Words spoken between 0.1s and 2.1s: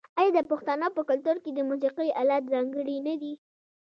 آیا د پښتنو په کلتور کې د موسیقۍ